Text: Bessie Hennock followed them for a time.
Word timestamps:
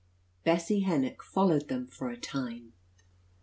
Bessie 0.43 0.79
Hennock 0.79 1.21
followed 1.21 1.67
them 1.67 1.85
for 1.85 2.09
a 2.09 2.17
time. 2.17 2.73